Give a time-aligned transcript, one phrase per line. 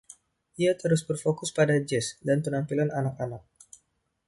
[0.63, 3.43] Ia terus berfokus pada jazz dan penampilan anak-anak.